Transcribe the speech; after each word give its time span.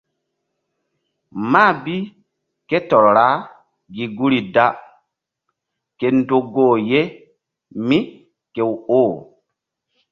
Mah 1.51 1.71
bi 1.83 1.97
ké 2.69 2.77
tɔr 2.89 3.05
ra 3.15 3.27
gi 3.95 4.05
guri 4.17 4.39
da 4.55 4.65
ke 5.99 6.07
ndo 6.19 6.37
goh 6.53 6.77
ye 6.91 7.01
mí 7.87 7.99
kew 8.53 8.71
oh. 9.01 9.11